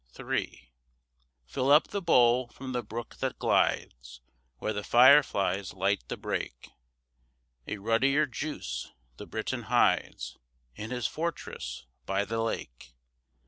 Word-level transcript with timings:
III 0.19 0.73
Fill 1.45 1.69
up 1.69 1.89
the 1.89 2.01
bowl 2.01 2.47
from 2.47 2.71
the 2.71 2.81
brook 2.81 3.17
that 3.17 3.37
glides 3.37 4.19
Where 4.57 4.73
the 4.73 4.83
fire 4.83 5.21
flies 5.21 5.75
light 5.75 6.03
the 6.07 6.17
brake; 6.17 6.71
A 7.67 7.77
ruddier 7.77 8.25
juice 8.25 8.89
the 9.17 9.27
Briton 9.27 9.65
hides 9.69 10.39
In 10.73 10.89
his 10.89 11.05
fortress 11.05 11.85
by 12.07 12.25
the 12.25 12.41
lake. 12.41 12.95